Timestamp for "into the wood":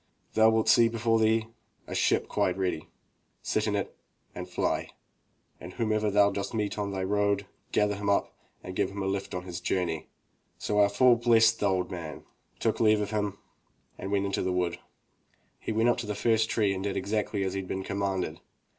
14.25-14.79